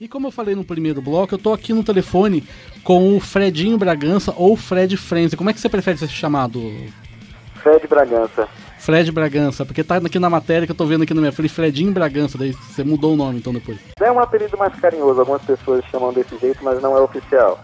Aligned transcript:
E 0.00 0.06
como 0.06 0.28
eu 0.28 0.30
falei 0.30 0.54
no 0.54 0.64
primeiro 0.64 1.02
bloco, 1.02 1.34
eu 1.34 1.38
tô 1.38 1.52
aqui 1.52 1.72
no 1.72 1.82
telefone 1.82 2.46
com 2.84 3.16
o 3.16 3.20
Fredinho 3.20 3.76
Bragança 3.76 4.32
ou 4.36 4.56
Fred 4.56 4.96
Frenzy. 4.96 5.36
Como 5.36 5.50
é 5.50 5.52
que 5.52 5.60
você 5.60 5.68
prefere 5.68 5.98
ser 5.98 6.08
chamado? 6.08 6.60
Fred 7.56 7.86
Bragança. 7.88 8.48
Fred 8.78 9.10
Bragança, 9.10 9.66
porque 9.66 9.82
tá 9.82 9.96
aqui 9.96 10.18
na 10.18 10.30
matéria 10.30 10.66
que 10.66 10.72
eu 10.72 10.76
tô 10.76 10.86
vendo 10.86 11.02
aqui 11.02 11.12
na 11.12 11.20
minha 11.20 11.32
frente, 11.32 11.52
Fredinho 11.52 11.92
Bragança, 11.92 12.38
daí 12.38 12.52
você 12.52 12.84
mudou 12.84 13.14
o 13.14 13.16
nome 13.16 13.38
então 13.38 13.52
depois. 13.52 13.78
É 14.00 14.10
um 14.10 14.20
apelido 14.20 14.56
mais 14.56 14.74
carinhoso, 14.76 15.18
algumas 15.18 15.42
pessoas 15.42 15.84
chamam 15.86 16.12
desse 16.12 16.38
jeito, 16.38 16.62
mas 16.62 16.80
não 16.80 16.96
é 16.96 17.00
oficial. 17.00 17.60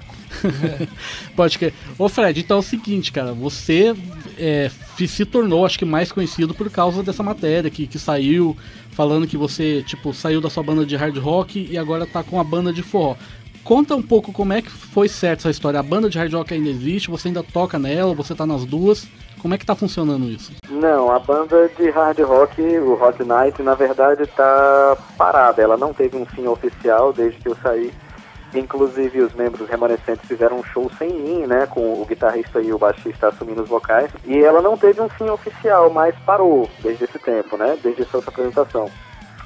Pode 1.36 1.58
que. 1.58 1.72
Ô 1.96 2.08
Fred, 2.08 2.40
então 2.40 2.56
é 2.56 2.60
o 2.60 2.62
seguinte, 2.62 3.12
cara, 3.12 3.32
você 3.32 3.94
é, 4.38 4.70
se 5.06 5.24
tornou, 5.24 5.64
acho 5.64 5.78
que 5.78 5.84
mais 5.84 6.12
conhecido 6.12 6.54
por 6.54 6.70
causa 6.70 7.02
dessa 7.02 7.22
matéria 7.22 7.70
que, 7.70 7.86
que 7.86 7.98
saiu, 7.98 8.56
falando 8.92 9.26
que 9.26 9.36
você, 9.36 9.82
tipo, 9.82 10.12
saiu 10.12 10.40
da 10.40 10.50
sua 10.50 10.62
banda 10.62 10.84
de 10.84 10.96
hard 10.96 11.16
rock 11.18 11.68
e 11.70 11.76
agora 11.76 12.06
tá 12.06 12.22
com 12.22 12.40
a 12.40 12.44
banda 12.44 12.72
de 12.72 12.82
forró. 12.82 13.16
Conta 13.64 13.96
um 13.96 14.02
pouco 14.02 14.30
como 14.30 14.52
é 14.52 14.60
que 14.60 14.70
foi 14.70 15.08
certo 15.08 15.40
essa 15.40 15.50
história. 15.50 15.80
A 15.80 15.82
banda 15.82 16.10
de 16.10 16.18
hard 16.18 16.32
rock 16.34 16.52
ainda 16.52 16.68
existe, 16.68 17.10
você 17.10 17.28
ainda 17.28 17.42
toca 17.42 17.78
nela, 17.78 18.14
você 18.14 18.34
tá 18.34 18.44
nas 18.44 18.64
duas. 18.64 19.06
Como 19.40 19.54
é 19.54 19.58
que 19.58 19.66
tá 19.66 19.74
funcionando 19.74 20.30
isso? 20.30 20.52
Não, 20.70 21.10
a 21.10 21.18
banda 21.18 21.68
de 21.76 21.90
hard 21.90 22.18
rock, 22.20 22.62
o 22.62 22.92
Hot 22.94 23.22
Night, 23.22 23.62
na 23.62 23.74
verdade 23.74 24.26
tá 24.26 24.96
parada. 25.18 25.60
Ela 25.60 25.76
não 25.76 25.92
teve 25.92 26.16
um 26.16 26.24
fim 26.24 26.46
oficial 26.46 27.12
desde 27.12 27.38
que 27.40 27.48
eu 27.48 27.56
saí. 27.62 27.92
Inclusive 28.54 29.22
os 29.22 29.34
membros 29.34 29.68
remanescentes 29.68 30.26
fizeram 30.26 30.58
um 30.58 30.64
show 30.64 30.90
sem 30.98 31.12
mim, 31.12 31.46
né, 31.46 31.66
com 31.66 32.00
o 32.00 32.04
guitarrista 32.04 32.60
e 32.60 32.72
o 32.72 32.78
baixista 32.78 33.28
assumindo 33.28 33.62
os 33.62 33.68
vocais. 33.68 34.10
E 34.24 34.42
ela 34.42 34.62
não 34.62 34.76
teve 34.76 35.00
um 35.00 35.08
fim 35.08 35.28
oficial, 35.28 35.90
mas 35.90 36.14
parou 36.24 36.68
desde 36.80 37.04
esse 37.04 37.18
tempo, 37.18 37.56
né, 37.56 37.76
desde 37.82 38.02
essa 38.02 38.16
outra 38.16 38.30
apresentação. 38.30 38.90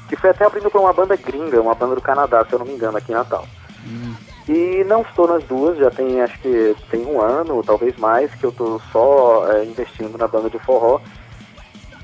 Que 0.08 0.16
foi 0.16 0.30
até 0.30 0.44
abrindo 0.44 0.70
para 0.70 0.80
uma 0.80 0.92
banda 0.92 1.16
gringa, 1.16 1.60
uma 1.60 1.74
banda 1.74 1.94
do 1.94 2.00
Canadá, 2.00 2.44
se 2.44 2.52
eu 2.52 2.58
não 2.58 2.66
me 2.66 2.72
engano, 2.72 2.98
aqui 2.98 3.12
em 3.12 3.14
Natal. 3.14 3.46
Hum. 3.86 4.14
E 4.48 4.82
não 4.84 5.02
estou 5.02 5.28
nas 5.28 5.45
duas, 5.45 5.76
já 5.76 5.90
tem 5.90 6.22
acho 6.22 6.38
que 6.40 6.74
tem 6.90 7.04
um 7.04 7.20
ano, 7.20 7.62
talvez 7.62 7.95
mais, 7.96 8.34
que 8.34 8.45
eu 8.45 8.50
estou 8.50 8.80
só 8.90 9.46
é, 9.52 9.65
investindo 9.65 10.16
na 10.16 10.26
banda 10.26 10.48
de 10.48 10.59
forró. 10.59 11.00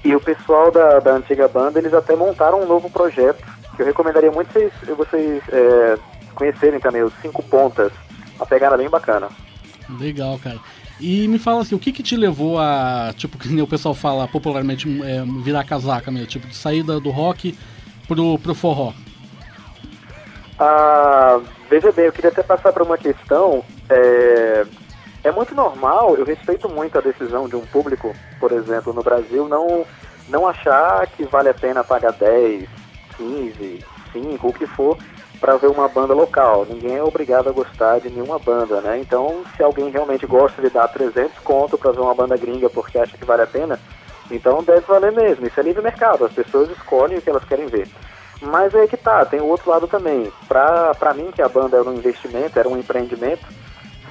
E 0.05 0.15
o 0.15 0.21
pessoal 0.21 0.71
da, 0.71 1.01
da 1.01 1.13
antiga 1.13 1.49
banda, 1.49 1.79
eles 1.79 1.95
até 1.95 2.15
montaram 2.15 2.61
um 2.61 2.67
novo 2.67 2.91
projeto, 2.91 3.43
que 3.75 3.81
eu 3.81 3.87
recomendaria 3.87 4.31
muito 4.31 4.53
vocês, 4.53 4.73
vocês 4.95 5.43
é, 5.51 5.99
conhecerem 6.35 6.81
também, 6.81 7.03
os 7.03 7.13
Cinco 7.23 7.43
Pontas. 7.43 7.93
Uma 8.37 8.47
pegada 8.47 8.77
bem 8.77 8.89
bacana. 8.89 9.29
Legal, 9.99 10.39
cara. 10.39 10.59
E 11.01 11.27
me 11.29 11.39
fala 11.39 11.63
assim, 11.63 11.75
o 11.75 11.79
que 11.79 11.93
que 11.93 12.03
te 12.03 12.17
levou 12.17 12.59
a, 12.59 13.13
tipo, 13.17 13.37
que 13.37 13.61
o 13.61 13.67
pessoal 13.67 13.95
fala 13.95 14.29
popularmente, 14.29 14.89
é, 15.03 15.23
virar 15.43 15.65
casaca 15.65 16.11
mesmo, 16.11 16.27
tipo, 16.27 16.47
de 16.47 16.55
sair 16.55 16.83
do 16.83 17.11
rock 17.11 17.57
pro, 18.07 18.39
pro 18.39 18.55
forró? 18.55 18.93
Ah, 20.59 21.41
veja 21.69 21.91
bem, 21.91 22.07
eu 22.07 22.13
queria 22.13 22.31
até 22.31 22.43
passar 22.43 22.73
para 22.73 22.85
uma 22.85 22.97
questão. 22.97 23.65
É, 23.89 24.65
é 25.25 25.33
muito 25.33 25.55
normal, 25.55 26.17
eu 26.17 26.25
respeito 26.25 26.69
muito 26.69 26.97
a 26.97 27.01
decisão 27.01 27.49
de 27.49 27.57
um 27.57 27.67
público, 27.67 28.15
por 28.39 28.53
exemplo, 28.53 28.93
no 28.93 29.03
Brasil, 29.03 29.49
não, 29.49 29.85
não 30.29 30.47
achar 30.47 31.07
que 31.09 31.25
vale 31.25 31.49
a 31.49 31.55
pena 31.55 31.83
pagar 31.83 32.13
10, 32.13 32.69
15, 33.17 33.85
5, 34.13 34.49
o 34.49 34.53
que 34.53 34.67
for, 34.67 34.97
para 35.45 35.59
ver 35.59 35.67
uma 35.67 35.87
banda 35.87 36.15
local. 36.15 36.65
Ninguém 36.67 36.97
é 36.97 37.03
obrigado 37.03 37.51
a 37.51 37.53
gostar 37.53 38.01
de 38.01 38.09
nenhuma 38.09 38.39
banda, 38.39 38.81
né? 38.81 38.99
Então, 38.99 39.45
se 39.55 39.63
alguém 39.63 39.91
realmente 39.91 40.25
gosta 40.25 40.63
de 40.63 40.71
dar 40.71 40.89
300 40.89 41.39
conto 41.41 41.77
para 41.77 41.93
ver 41.93 42.01
uma 42.01 42.15
banda 42.15 42.35
gringa 42.35 42.71
porque 42.71 42.99
acha 42.99 43.15
que 43.15 43.27
vale 43.27 43.43
a 43.43 43.47
pena, 43.47 43.79
então 44.31 44.63
deve 44.63 44.81
valer 44.81 45.13
mesmo. 45.13 45.47
Isso 45.47 45.61
é 45.61 45.63
livre 45.63 45.83
mercado, 45.83 46.25
as 46.25 46.33
pessoas 46.33 46.71
escolhem 46.71 47.19
o 47.19 47.21
que 47.21 47.29
elas 47.29 47.45
querem 47.45 47.67
ver. 47.67 47.87
Mas 48.41 48.75
é 48.75 48.87
que 48.87 48.97
tá, 48.97 49.23
tem 49.27 49.43
o 49.43 49.47
outro 49.47 49.69
lado 49.69 49.87
também. 49.87 50.33
Pra 50.49 51.13
mim, 51.15 51.31
que 51.31 51.43
a 51.43 51.49
banda 51.49 51.77
era 51.77 51.91
um 51.91 51.95
investimento, 51.95 52.59
era 52.59 52.69
um 52.69 52.79
empreendimento, 52.79 53.45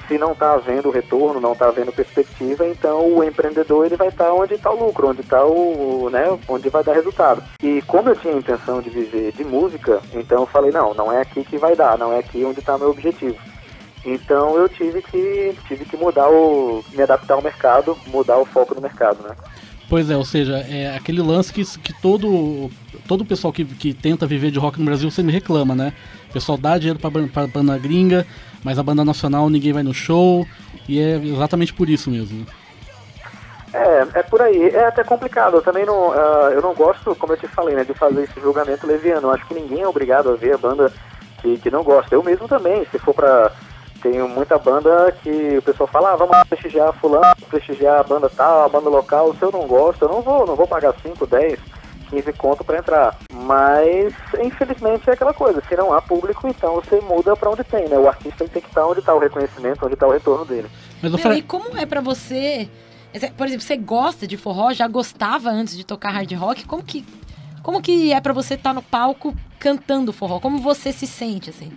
se 0.08 0.18
não 0.18 0.32
está 0.32 0.54
havendo 0.54 0.90
retorno, 0.90 1.40
não 1.40 1.52
está 1.52 1.68
havendo 1.68 1.92
perspectiva, 1.92 2.66
então 2.66 3.16
o 3.16 3.24
empreendedor 3.24 3.86
ele 3.86 3.96
vai 3.96 4.08
estar 4.08 4.26
tá 4.26 4.34
onde 4.34 4.54
está 4.54 4.70
o 4.70 4.86
lucro, 4.86 5.08
onde 5.08 5.20
está 5.20 5.44
o, 5.44 6.08
né, 6.10 6.38
onde 6.48 6.68
vai 6.68 6.84
dar 6.84 6.94
resultado. 6.94 7.42
E 7.62 7.82
como 7.82 8.08
eu 8.08 8.16
tinha 8.16 8.34
a 8.34 8.38
intenção 8.38 8.80
de 8.80 8.90
viver 8.90 9.32
de 9.32 9.44
música, 9.44 10.00
então 10.12 10.40
eu 10.40 10.46
falei 10.46 10.70
não, 10.70 10.94
não 10.94 11.12
é 11.12 11.20
aqui 11.20 11.44
que 11.44 11.58
vai 11.58 11.74
dar, 11.74 11.98
não 11.98 12.12
é 12.12 12.18
aqui 12.18 12.44
onde 12.44 12.60
está 12.60 12.78
meu 12.78 12.90
objetivo. 12.90 13.36
Então 14.04 14.56
eu 14.56 14.68
tive 14.68 15.00
que 15.00 15.56
tive 15.66 15.84
que 15.84 15.96
mudar 15.96 16.28
o, 16.28 16.84
me 16.92 17.02
adaptar 17.02 17.34
ao 17.34 17.42
mercado, 17.42 17.96
mudar 18.08 18.36
o 18.38 18.44
foco 18.44 18.74
do 18.74 18.80
mercado, 18.80 19.22
né? 19.26 19.34
Pois 19.88 20.10
é, 20.10 20.16
ou 20.16 20.24
seja, 20.24 20.58
é 20.58 20.96
aquele 20.96 21.22
lance 21.22 21.52
que, 21.52 21.64
que 21.78 21.92
todo 22.00 22.70
todo 23.06 23.24
pessoal 23.24 23.52
que, 23.52 23.64
que 23.64 23.92
tenta 23.92 24.26
viver 24.26 24.50
de 24.50 24.58
rock 24.58 24.78
no 24.78 24.84
Brasil 24.84 25.10
sempre 25.10 25.32
reclama, 25.32 25.74
né? 25.74 25.92
O 26.30 26.32
pessoal 26.32 26.58
dá 26.58 26.76
dinheiro 26.78 26.98
pra 26.98 27.46
banda 27.46 27.78
gringa, 27.78 28.26
mas 28.64 28.78
a 28.78 28.82
banda 28.82 29.04
nacional 29.04 29.48
ninguém 29.50 29.72
vai 29.72 29.82
no 29.82 29.94
show, 29.94 30.46
e 30.88 30.98
é 30.98 31.16
exatamente 31.16 31.72
por 31.72 31.88
isso 31.88 32.10
mesmo. 32.10 32.46
É, 33.72 34.20
é 34.20 34.22
por 34.22 34.40
aí. 34.40 34.68
É 34.68 34.86
até 34.86 35.02
complicado. 35.02 35.56
Eu 35.56 35.62
também 35.62 35.84
não, 35.84 36.10
uh, 36.10 36.50
eu 36.52 36.62
não 36.62 36.74
gosto, 36.74 37.14
como 37.16 37.32
eu 37.32 37.36
te 37.36 37.48
falei, 37.48 37.74
né, 37.74 37.82
de 37.84 37.92
fazer 37.92 38.22
esse 38.22 38.40
julgamento 38.40 38.86
leviano. 38.86 39.28
Eu 39.28 39.32
acho 39.32 39.44
que 39.46 39.54
ninguém 39.54 39.82
é 39.82 39.88
obrigado 39.88 40.30
a 40.30 40.36
ver 40.36 40.54
a 40.54 40.58
banda 40.58 40.92
que, 41.42 41.58
que 41.58 41.70
não 41.70 41.82
gosta. 41.82 42.14
Eu 42.14 42.22
mesmo 42.22 42.46
também, 42.46 42.86
se 42.90 42.98
for 42.98 43.12
pra 43.12 43.50
tenho 44.00 44.28
muita 44.28 44.58
banda 44.58 45.10
que 45.22 45.56
o 45.56 45.62
pessoal 45.62 45.86
fala, 45.86 46.12
ah, 46.12 46.16
vamos 46.16 46.36
prestigiar 46.46 46.92
fulano, 46.92 47.34
prestigiar 47.48 48.00
a 48.00 48.02
banda 48.02 48.28
tal, 48.28 48.64
a 48.64 48.68
banda 48.68 48.90
local, 48.90 49.34
se 49.34 49.42
eu 49.42 49.50
não 49.50 49.66
gosto, 49.66 50.02
eu 50.02 50.08
não 50.10 50.20
vou, 50.20 50.46
não 50.46 50.54
vou 50.54 50.66
pagar 50.66 50.94
5, 51.02 51.26
10, 51.26 51.58
15 52.10 52.32
conto 52.34 52.62
para 52.62 52.78
entrar. 52.78 53.18
Mas, 53.44 54.14
infelizmente, 54.42 55.08
é 55.08 55.12
aquela 55.12 55.34
coisa, 55.34 55.62
se 55.68 55.76
não 55.76 55.92
há 55.92 56.00
público, 56.00 56.48
então 56.48 56.76
você 56.76 57.00
muda 57.00 57.36
para 57.36 57.50
onde 57.50 57.62
tem, 57.62 57.88
né? 57.88 57.98
O 57.98 58.08
artista 58.08 58.48
tem 58.48 58.62
que 58.62 58.68
estar 58.68 58.86
onde 58.86 59.00
está 59.00 59.14
o 59.14 59.18
reconhecimento, 59.18 59.84
onde 59.84 59.94
está 59.94 60.06
o 60.06 60.12
retorno 60.12 60.44
dele. 60.44 60.68
Mas, 61.02 61.12
Meu, 61.12 61.32
e 61.34 61.42
como 61.42 61.76
é 61.76 61.84
para 61.84 62.00
você... 62.00 62.68
Por 63.36 63.46
exemplo, 63.46 63.64
você 63.64 63.76
gosta 63.76 64.26
de 64.26 64.36
forró, 64.36 64.72
já 64.72 64.88
gostava 64.88 65.50
antes 65.50 65.76
de 65.76 65.84
tocar 65.84 66.10
hard 66.10 66.32
rock, 66.32 66.64
como 66.64 66.82
que, 66.82 67.04
como 67.62 67.80
que 67.80 68.12
é 68.12 68.20
para 68.20 68.32
você 68.32 68.54
estar 68.54 68.70
tá 68.70 68.74
no 68.74 68.82
palco 68.82 69.34
cantando 69.58 70.12
forró? 70.12 70.40
Como 70.40 70.58
você 70.58 70.90
se 70.92 71.06
sente, 71.06 71.50
assim? 71.50 71.70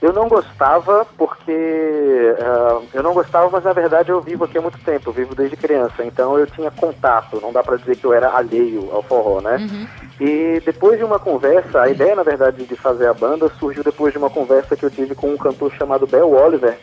Eu 0.00 0.14
não 0.14 0.28
gostava 0.28 1.06
porque 1.16 1.52
uh, 1.52 2.82
eu 2.94 3.02
não 3.02 3.12
gostava, 3.12 3.50
mas 3.50 3.64
na 3.64 3.72
verdade 3.72 4.10
eu 4.10 4.20
vivo 4.20 4.44
aqui 4.44 4.56
há 4.56 4.62
muito 4.62 4.78
tempo, 4.78 5.10
eu 5.10 5.12
vivo 5.12 5.34
desde 5.34 5.56
criança, 5.56 6.02
então 6.04 6.38
eu 6.38 6.46
tinha 6.46 6.70
contato, 6.70 7.38
não 7.40 7.52
dá 7.52 7.62
para 7.62 7.76
dizer 7.76 7.96
que 7.96 8.06
eu 8.06 8.14
era 8.14 8.30
alheio 8.30 8.88
ao 8.92 9.02
forró, 9.02 9.42
né? 9.42 9.56
Uhum. 9.56 9.86
E 10.18 10.62
depois 10.64 10.98
de 10.98 11.04
uma 11.04 11.18
conversa, 11.18 11.82
a 11.82 11.90
ideia 11.90 12.16
na 12.16 12.22
verdade 12.22 12.64
de 12.64 12.76
fazer 12.76 13.08
a 13.08 13.14
banda 13.14 13.50
surgiu 13.58 13.84
depois 13.84 14.12
de 14.12 14.18
uma 14.18 14.30
conversa 14.30 14.74
que 14.74 14.84
eu 14.84 14.90
tive 14.90 15.14
com 15.14 15.34
um 15.34 15.36
cantor 15.36 15.70
chamado 15.72 16.06
Bel 16.06 16.30
Oliver, 16.30 16.78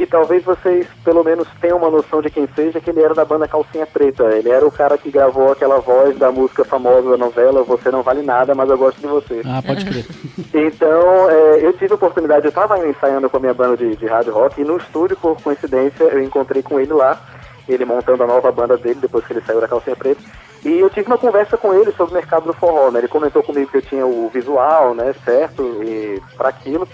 que 0.00 0.06
talvez 0.06 0.42
vocês 0.42 0.86
pelo 1.04 1.22
menos 1.22 1.46
tenham 1.60 1.76
uma 1.76 1.90
noção 1.90 2.22
de 2.22 2.30
quem 2.30 2.48
seja, 2.56 2.80
que 2.80 2.88
ele 2.88 3.02
era 3.02 3.12
da 3.12 3.22
banda 3.22 3.46
Calcinha 3.46 3.84
Preta. 3.84 4.24
Ele 4.34 4.48
era 4.48 4.66
o 4.66 4.72
cara 4.72 4.96
que 4.96 5.10
gravou 5.10 5.52
aquela 5.52 5.78
voz 5.78 6.16
da 6.16 6.32
música 6.32 6.64
famosa 6.64 7.10
da 7.10 7.18
novela 7.18 7.62
Você 7.64 7.90
Não 7.90 8.02
Vale 8.02 8.22
Nada, 8.22 8.54
mas 8.54 8.70
eu 8.70 8.78
gosto 8.78 8.98
de 8.98 9.06
você. 9.06 9.42
Ah, 9.44 9.60
pode 9.60 9.84
crer. 9.84 10.06
então, 10.54 11.28
é, 11.28 11.66
eu 11.66 11.74
tive 11.74 11.92
a 11.92 11.96
oportunidade, 11.96 12.46
eu 12.46 12.48
estava 12.48 12.78
ensaiando 12.88 13.28
com 13.28 13.36
a 13.36 13.40
minha 13.40 13.52
banda 13.52 13.76
de, 13.76 13.94
de 13.94 14.06
hard 14.06 14.28
rock 14.28 14.58
e 14.58 14.64
no 14.64 14.78
estúdio, 14.78 15.18
por 15.18 15.38
coincidência, 15.42 16.04
eu 16.04 16.22
encontrei 16.22 16.62
com 16.62 16.80
ele 16.80 16.94
lá, 16.94 17.20
ele 17.68 17.84
montando 17.84 18.22
a 18.22 18.26
nova 18.26 18.50
banda 18.50 18.78
dele, 18.78 19.00
depois 19.02 19.26
que 19.26 19.34
ele 19.34 19.42
saiu 19.42 19.60
da 19.60 19.68
Calcinha 19.68 19.96
Preta. 19.96 20.22
E 20.64 20.78
eu 20.78 20.88
tive 20.88 21.08
uma 21.08 21.18
conversa 21.18 21.58
com 21.58 21.74
ele 21.74 21.92
sobre 21.92 22.12
o 22.12 22.16
mercado 22.16 22.46
do 22.46 22.54
forró, 22.54 22.90
né? 22.90 23.00
Ele 23.00 23.08
comentou 23.08 23.42
comigo 23.42 23.70
que 23.70 23.76
eu 23.76 23.82
tinha 23.82 24.06
o 24.06 24.30
visual, 24.32 24.94
né, 24.94 25.14
certo, 25.26 25.62
e 25.84 26.22
para 26.38 26.48
aquilo 26.48 26.88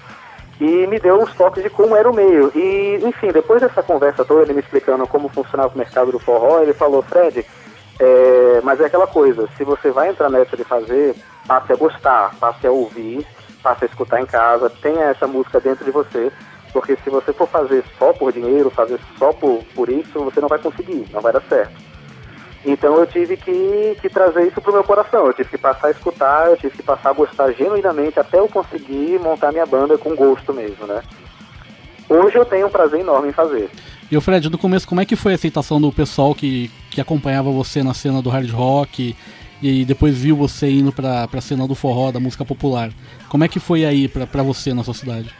e 0.61 0.87
me 0.87 0.99
deu 0.99 1.23
os 1.23 1.33
toques 1.35 1.63
de 1.63 1.71
como 1.71 1.97
era 1.97 2.11
o 2.11 2.15
meio. 2.15 2.51
E, 2.55 3.01
enfim, 3.03 3.29
depois 3.29 3.61
dessa 3.61 3.83
conversa 3.83 4.25
toda, 4.25 4.43
ele 4.43 4.55
me 4.55 4.61
explicando 4.61 5.07
como 5.07 5.29
funcionava 5.29 5.75
o 5.75 5.79
mercado 5.79 6.13
do 6.13 6.19
forró, 6.19 6.61
ele 6.61 6.73
falou, 6.73 7.03
Fred, 7.03 7.45
é, 7.99 8.61
mas 8.63 8.81
é 8.81 8.87
aquela 8.87 9.07
coisa, 9.07 9.49
se 9.57 9.65
você 9.65 9.91
vai 9.91 10.09
entrar 10.09 10.31
nessa 10.31 10.57
de 10.57 10.65
fazer, 10.65 11.15
passe 11.47 11.73
a 11.73 11.77
gostar, 11.77 12.35
passe 12.39 12.67
a 12.67 12.71
ouvir, 12.71 13.27
passe 13.63 13.85
a 13.85 13.89
escutar 13.89 14.21
em 14.21 14.27
casa, 14.27 14.71
tenha 14.71 15.05
essa 15.05 15.27
música 15.27 15.61
dentro 15.61 15.85
de 15.85 15.91
você, 15.91 16.31
porque 16.73 16.97
se 17.03 17.11
você 17.11 17.33
for 17.33 17.49
fazer 17.49 17.83
só 17.99 18.13
por 18.13 18.33
dinheiro, 18.33 18.71
fazer 18.71 19.01
só 19.19 19.33
por, 19.33 19.63
por 19.75 19.89
isso, 19.89 20.25
você 20.25 20.41
não 20.41 20.49
vai 20.49 20.59
conseguir, 20.59 21.07
não 21.11 21.21
vai 21.21 21.33
dar 21.33 21.43
certo. 21.43 21.86
Então 22.67 22.97
eu 22.97 23.07
tive 23.07 23.37
que, 23.37 23.97
que 24.03 24.09
trazer 24.09 24.49
isso 24.49 24.61
pro 24.61 24.73
meu 24.73 24.83
coração, 24.83 25.27
eu 25.27 25.33
tive 25.33 25.51
que 25.51 25.59
passar 25.59 25.87
a 25.87 25.91
escutar, 25.93 26.49
eu 26.49 26.57
tive 26.57 26.77
que 26.77 26.83
passar 26.83 27.11
a 27.11 27.13
gostar 27.13 27.53
genuinamente 27.53 28.19
até 28.19 28.41
eu 28.41 28.49
conseguir 28.49 29.21
montar 29.21 29.53
minha 29.53 29.65
banda 29.65 29.97
com 29.97 30.17
gosto 30.17 30.53
mesmo, 30.53 30.85
né? 30.85 31.01
Hoje 32.09 32.37
eu 32.37 32.45
tenho 32.45 32.67
um 32.67 32.71
prazer 32.71 33.01
enorme 33.01 33.29
em 33.29 33.33
fazer. 33.33 33.71
E 34.11 34.17
o 34.17 34.21
Fred, 34.21 34.51
no 34.51 34.59
começo, 34.59 34.87
como 34.87 35.01
é 35.01 35.05
que 35.05 35.15
foi 35.15 35.33
a 35.33 35.35
aceitação 35.37 35.81
do 35.81 35.93
pessoal 35.93 36.35
que, 36.35 36.69
que 36.91 37.01
acompanhava 37.01 37.53
você 37.53 37.85
na 37.85 37.95
cena 37.95 38.21
do 38.21 38.31
hard 38.31 38.51
rock 38.51 39.15
e 39.63 39.85
depois 39.85 40.19
viu 40.19 40.37
você 40.37 40.69
indo 40.69 40.93
pra, 40.93 41.29
pra 41.29 41.41
cena 41.41 41.69
do 41.69 41.75
forró, 41.77 42.11
da 42.11 42.19
música 42.19 42.45
popular? 42.45 42.91
Como 43.29 43.45
é 43.45 43.49
que 43.49 43.61
foi 43.61 43.85
aí 43.85 44.09
pra, 44.09 44.27
pra 44.27 44.43
você 44.43 44.75
na 44.75 44.83
sua 44.83 44.95
cidade? 44.95 45.33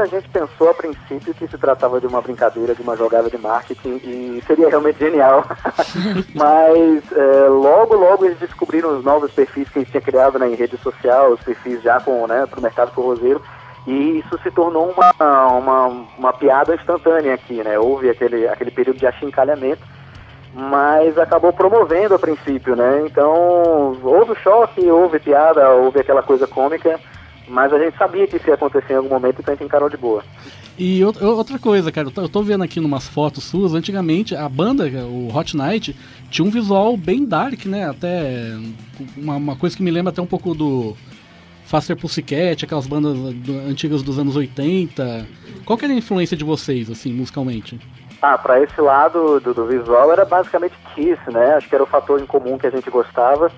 Muita 0.00 0.16
gente 0.18 0.30
pensou 0.30 0.70
a 0.70 0.72
princípio 0.72 1.34
que 1.34 1.46
se 1.46 1.58
tratava 1.58 2.00
de 2.00 2.06
uma 2.06 2.22
brincadeira, 2.22 2.74
de 2.74 2.80
uma 2.80 2.96
jogada 2.96 3.28
de 3.28 3.36
marketing 3.36 4.00
e 4.02 4.42
seria 4.46 4.70
realmente 4.70 4.98
genial. 4.98 5.44
Mas 6.34 7.12
é, 7.12 7.48
logo, 7.48 7.96
logo 7.96 8.24
eles 8.24 8.38
descobriram 8.38 8.96
os 8.96 9.04
novos 9.04 9.30
perfis 9.30 9.68
que 9.68 9.78
a 9.78 9.82
gente 9.82 9.90
tinha 9.90 10.00
criado 10.00 10.38
né, 10.38 10.48
em 10.48 10.54
rede 10.54 10.78
social, 10.78 11.32
os 11.32 11.40
perfis 11.40 11.82
já 11.82 12.00
com, 12.00 12.26
né, 12.26 12.46
para 12.46 12.58
o 12.58 12.62
mercado 12.62 12.92
forrozeiro. 12.92 13.42
E 13.86 14.20
isso 14.20 14.38
se 14.42 14.50
tornou 14.50 14.90
uma, 14.90 15.12
uma, 15.52 15.86
uma 16.16 16.32
piada 16.32 16.74
instantânea 16.74 17.34
aqui, 17.34 17.62
né? 17.62 17.78
Houve 17.78 18.08
aquele, 18.08 18.48
aquele 18.48 18.70
período 18.70 18.98
de 18.98 19.06
achincalhamento 19.06 19.82
mas 20.52 21.16
acabou 21.16 21.52
promovendo 21.52 22.14
a 22.16 22.18
princípio, 22.18 22.74
né? 22.74 23.02
Então, 23.06 23.96
houve 24.02 24.34
choque, 24.42 24.90
houve 24.90 25.20
piada, 25.20 25.70
houve 25.70 26.00
aquela 26.00 26.24
coisa 26.24 26.44
cômica, 26.44 26.98
mas 27.50 27.72
a 27.72 27.78
gente 27.78 27.98
sabia 27.98 28.26
que 28.26 28.36
isso 28.36 28.48
ia 28.48 28.54
acontecer 28.54 28.92
em 28.92 28.96
algum 28.96 29.08
momento, 29.08 29.40
então 29.40 29.52
a 29.52 29.56
gente 29.56 29.66
encarou 29.66 29.90
de 29.90 29.96
boa. 29.96 30.22
E 30.78 31.04
outra 31.04 31.58
coisa, 31.58 31.92
cara, 31.92 32.08
eu 32.16 32.28
tô 32.28 32.42
vendo 32.42 32.64
aqui 32.64 32.80
numas 32.80 33.06
fotos 33.06 33.44
suas, 33.44 33.74
antigamente 33.74 34.34
a 34.34 34.48
banda, 34.48 34.84
o 34.86 35.36
Hot 35.36 35.56
Night, 35.56 35.94
tinha 36.30 36.46
um 36.46 36.50
visual 36.50 36.96
bem 36.96 37.24
dark, 37.24 37.66
né? 37.66 37.90
Até 37.90 38.56
uma, 39.16 39.36
uma 39.36 39.56
coisa 39.56 39.76
que 39.76 39.82
me 39.82 39.90
lembra 39.90 40.10
até 40.10 40.22
um 40.22 40.26
pouco 40.26 40.54
do 40.54 40.96
Faster 41.64 41.96
Pussycat, 41.96 42.64
aquelas 42.64 42.86
bandas 42.86 43.14
do, 43.14 43.58
antigas 43.68 44.02
dos 44.02 44.18
anos 44.18 44.36
80. 44.36 45.26
Qual 45.66 45.76
que 45.76 45.84
era 45.84 45.92
a 45.92 45.96
influência 45.96 46.36
de 46.36 46.44
vocês, 46.44 46.88
assim, 46.88 47.12
musicalmente? 47.12 47.78
Ah, 48.22 48.38
para 48.38 48.62
esse 48.62 48.80
lado 48.80 49.40
do, 49.40 49.52
do, 49.52 49.66
visual 49.66 50.12
era 50.12 50.24
basicamente 50.24 50.74
Kiss, 50.94 51.20
né? 51.30 51.54
Acho 51.54 51.68
que 51.68 51.74
era 51.74 51.84
o 51.84 51.86
fator 51.86 52.20
em 52.20 52.26
comum 52.26 52.58
que 52.58 52.66
a 52.66 52.70
gente 52.70 52.88
gostava. 52.90 53.50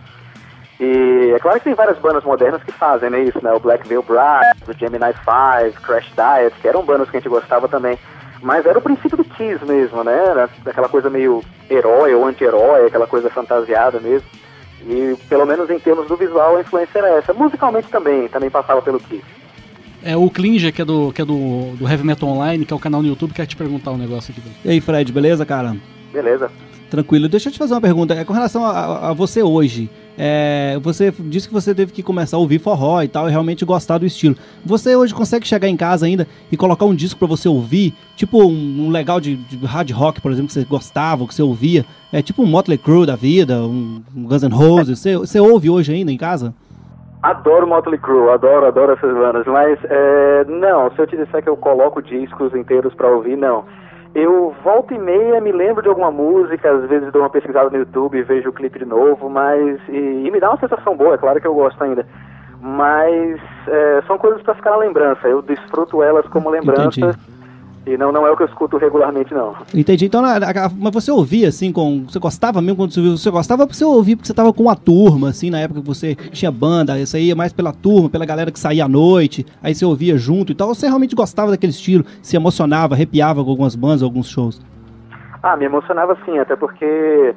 E 0.81 1.33
é 1.35 1.39
claro 1.39 1.59
que 1.59 1.65
tem 1.65 1.75
várias 1.75 1.99
bandas 1.99 2.25
modernas 2.25 2.63
que 2.63 2.73
fazem 2.73 3.11
né, 3.11 3.21
isso, 3.23 3.39
né? 3.43 3.53
O 3.53 3.61
Black 3.61 3.87
Veil 3.87 4.03
Brides, 4.03 4.69
o 4.69 4.73
Gemini 4.73 5.13
5, 5.13 5.81
Crash 5.83 6.11
Diet, 6.15 6.61
que 6.61 6.69
eram 6.69 6.83
bandas 6.83 7.09
que 7.09 7.17
a 7.17 7.21
gente 7.21 7.29
gostava 7.29 7.69
também. 7.69 7.99
Mas 8.43 8.67
era 8.67 8.79
o 8.79 8.83
princípio 8.83 9.17
do 9.17 9.25
Kiss 9.25 9.65
mesmo, 9.65 10.03
né? 10.03 10.13
Era 10.13 10.51
aquela 10.67 10.89
coisa 10.89 11.09
meio 11.09 11.43
herói 11.71 12.15
ou 12.15 12.27
anti-herói, 12.27 12.87
aquela 12.87 13.07
coisa 13.07 13.31
fantasiada 13.31 14.01
mesmo. 14.01 14.27
E 14.85 15.17
pelo 15.29 15.47
menos 15.47 15.71
em 15.71 15.79
termos 15.79 16.09
do 16.09 16.17
visual 16.17 16.57
a 16.57 16.61
influência 16.61 16.99
era 16.99 17.19
essa. 17.19 17.33
Musicalmente 17.33 17.89
também, 17.89 18.27
também 18.29 18.51
passava 18.51 18.83
pelo 18.83 18.99
Kiss. 18.99 19.23
É 20.03 20.17
o 20.17 20.29
Klinger, 20.29 20.73
que 20.73 20.83
é, 20.83 20.85
do, 20.85 21.13
que 21.13 21.23
é 21.23 21.25
do, 21.25 21.77
do 21.77 21.89
Heavy 21.89 22.05
Metal 22.05 22.29
Online, 22.29 22.67
que 22.67 22.73
é 22.73 22.77
o 22.77 22.81
canal 22.81 23.01
no 23.01 23.09
YouTube, 23.09 23.33
quer 23.33 23.47
te 23.47 23.55
perguntar 23.55 23.93
um 23.93 23.97
negócio 23.97 24.35
aqui. 24.37 24.43
E 24.65 24.71
aí, 24.71 24.81
Fred, 24.81 25.13
beleza, 25.13 25.47
cara? 25.47 25.77
Beleza. 26.13 26.51
Tranquilo. 26.93 27.27
Deixa 27.27 27.49
eu 27.49 27.53
te 27.55 27.59
fazer 27.59 27.73
uma 27.73 27.81
pergunta. 27.81 28.12
É 28.12 28.23
com 28.23 28.35
relação 28.35 28.67
a, 28.67 29.09
a 29.09 29.12
você 29.15 29.43
hoje. 29.43 29.91
É, 30.19 30.79
você 30.83 31.11
disse 31.11 31.49
que 31.49 31.55
você 31.55 31.75
teve 31.75 31.91
que 31.91 32.03
começar 32.03 32.37
a 32.37 32.41
ouvir 32.41 32.59
forró 32.59 33.00
e 33.00 33.09
tal, 33.09 33.27
e 33.27 33.31
realmente 33.31 33.65
gostar 33.65 33.97
do 33.97 34.05
estilo. 34.05 34.37
Você 34.62 34.94
hoje 34.94 35.15
consegue 35.15 35.47
chegar 35.47 35.69
em 35.69 35.77
casa 35.77 36.05
ainda 36.05 36.29
e 36.50 36.56
colocar 36.56 36.85
um 36.85 36.94
disco 36.94 37.19
para 37.19 37.29
você 37.29 37.49
ouvir, 37.49 37.94
tipo 38.15 38.43
um, 38.43 38.87
um 38.87 38.91
legal 38.91 39.23
de, 39.23 39.37
de, 39.37 39.65
hard 39.65 39.91
rock, 39.93 40.21
por 40.21 40.31
exemplo, 40.31 40.49
que 40.49 40.53
você 40.53 40.67
gostava, 40.67 41.27
que 41.27 41.35
você 41.35 41.41
ouvia, 41.41 41.87
é 42.12 42.21
tipo 42.21 42.43
um 42.43 42.47
Motley 42.47 42.77
Crue 42.77 43.06
da 43.06 43.17
vida, 43.17 43.62
um, 43.62 44.03
um 44.15 44.25
Guns 44.25 44.43
N' 44.43 44.53
Roses. 44.53 44.99
Você, 44.99 45.17
você 45.17 45.41
ouve 45.41 45.71
hoje 45.71 45.94
ainda 45.94 46.12
em 46.12 46.19
casa? 46.19 46.53
Adoro 47.23 47.67
Motley 47.67 47.99
Crue, 47.99 48.29
adoro, 48.29 48.67
adoro 48.67 48.93
essas 48.93 49.15
bandas, 49.15 49.47
mas 49.47 49.79
é, 49.85 50.44
não, 50.44 50.91
se 50.91 50.99
eu 50.99 51.06
te 51.06 51.17
disser 51.17 51.43
que 51.43 51.49
eu 51.49 51.56
coloco 51.56 52.03
discos 52.03 52.55
inteiros 52.55 52.93
para 52.93 53.09
ouvir, 53.09 53.39
não. 53.39 53.65
Eu 54.14 54.55
volta 54.62 54.94
e 54.94 54.99
meia 54.99 55.41
me 55.41 55.53
lembro 55.53 55.82
de 55.82 55.88
alguma 55.88 56.11
música, 56.11 56.70
às 56.70 56.85
vezes 56.87 57.11
dou 57.12 57.23
uma 57.23 57.31
pesquisada 57.31 57.70
no 57.70 57.79
YouTube 57.79 58.19
e 58.19 58.23
vejo 58.23 58.50
o 58.50 58.53
clipe 58.53 58.79
de 58.79 58.85
novo, 58.85 59.31
mas. 59.31 59.81
E, 59.88 60.26
e 60.26 60.31
me 60.31 60.38
dá 60.38 60.50
uma 60.50 60.61
sensação 60.61 60.97
boa, 60.97 61.14
é 61.14 61.19
claro 61.19 61.41
que 61.41 61.47
eu 61.47 61.55
gosto 61.55 61.82
ainda. 61.82 62.06
Mas 62.61 63.41
é, 63.67 64.03
são 64.06 64.19
coisas 64.19 64.43
para 64.43 64.55
ficar 64.55 64.70
na 64.70 64.76
lembrança, 64.76 65.26
eu 65.26 65.41
desfruto 65.43 66.03
elas 66.03 66.26
como 66.29 66.50
lembrança. 66.50 67.00
Entendi. 67.00 67.31
E 67.84 67.96
não, 67.96 68.12
não 68.12 68.25
é 68.26 68.31
o 68.31 68.37
que 68.37 68.44
eu 68.44 68.46
escuto 68.46 68.76
regularmente, 68.76 69.34
não. 69.34 69.56
Entendi. 69.75 70.06
Então, 70.06 70.23
mas 70.79 70.94
você 70.94 71.11
ouvia, 71.11 71.49
assim, 71.49 71.73
com. 71.73 72.05
Você 72.08 72.19
gostava 72.19 72.62
mesmo 72.62 72.76
quando 72.76 72.93
você 72.93 73.00
ouvia? 73.00 73.17
Você 73.17 73.31
gostava 73.31 73.67
porque 73.67 73.76
você 73.76 73.84
ouvia 73.84 74.17
porque 74.17 74.29
você 74.29 74.34
tava 74.34 74.52
com 74.52 74.70
a 74.70 74.76
turma, 74.76 75.31
assim, 75.31 75.50
na 75.50 75.58
época 75.58 75.81
que 75.81 75.87
você 75.87 76.14
tinha 76.14 76.50
banda, 76.50 76.96
você 77.05 77.19
ia 77.19 77.34
mais 77.34 77.52
pela 77.52 77.73
turma, 77.73 78.08
pela 78.08 78.25
galera 78.25 78.52
que 78.52 78.58
saía 78.58 78.84
à 78.84 78.88
noite, 78.88 79.44
aí 79.61 79.75
você 79.75 79.84
ouvia 79.84 80.17
junto 80.17 80.52
e 80.52 80.55
tal. 80.55 80.69
Ou 80.69 80.75
você 80.75 80.87
realmente 80.87 81.17
gostava 81.17 81.50
daquele 81.50 81.73
estilo, 81.73 82.05
se 82.23 82.37
emocionava, 82.37 82.94
arrepiava 82.94 83.43
com 83.43 83.50
algumas 83.50 83.75
bandas, 83.75 84.02
alguns 84.02 84.29
shows? 84.29 84.61
Ah, 85.43 85.56
me 85.56 85.64
emocionava 85.64 86.17
sim, 86.25 86.38
até 86.38 86.55
porque 86.55 87.34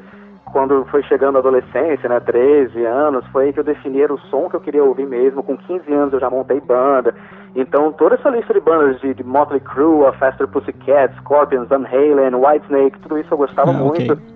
quando 0.51 0.85
foi 0.85 1.03
chegando 1.03 1.35
a 1.35 1.39
adolescência, 1.39 2.07
né, 2.07 2.19
13 2.19 2.83
anos, 2.85 3.25
foi 3.27 3.45
aí 3.45 3.53
que 3.53 3.59
eu 3.59 3.63
defini 3.63 4.03
o 4.05 4.17
som 4.29 4.49
que 4.49 4.55
eu 4.55 4.61
queria 4.61 4.83
ouvir 4.83 5.05
mesmo. 5.05 5.43
Com 5.43 5.57
15 5.57 5.91
anos 5.93 6.13
eu 6.13 6.19
já 6.19 6.29
montei 6.29 6.59
banda. 6.59 7.13
Então 7.55 7.91
toda 7.91 8.15
essa 8.15 8.29
lista 8.29 8.53
de 8.53 8.59
bandas 8.59 8.99
de, 9.01 9.13
de 9.13 9.23
Motley 9.23 9.59
Crue, 9.59 10.05
a 10.05 10.13
Faster 10.13 10.47
Pussycat, 10.47 11.15
Scorpions, 11.17 11.67
Van 11.67 11.85
Halen, 11.85 12.35
Whitesnake, 12.35 12.99
tudo 12.99 13.17
isso 13.17 13.33
eu 13.33 13.37
gostava 13.37 13.71
ah, 13.71 13.73
muito. 13.73 14.13
Okay. 14.13 14.35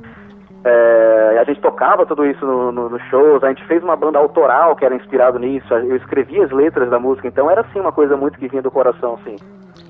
É, 0.64 1.38
a 1.40 1.44
gente 1.46 1.62
tocava 1.62 2.06
tudo 2.06 2.26
isso 2.26 2.46
nos 2.46 2.74
no, 2.74 2.90
no 2.90 3.00
shows, 3.10 3.42
a 3.44 3.48
gente 3.48 3.66
fez 3.66 3.82
uma 3.82 3.96
banda 3.96 4.20
autoral 4.20 4.76
que 4.76 4.84
era 4.84 4.94
inspirado 4.94 5.40
nisso, 5.40 5.74
eu 5.74 5.96
escrevia 5.96 6.44
as 6.44 6.52
letras 6.52 6.90
da 6.90 7.00
música, 7.00 7.30
então 7.30 7.50
era 7.50 7.62
assim 7.62 7.80
uma 7.80 7.94
coisa 7.94 8.18
muito 8.18 8.38
que 8.38 8.50
vinha 8.50 8.62
do 8.62 8.70
coração, 8.70 9.18
sim. 9.24 9.38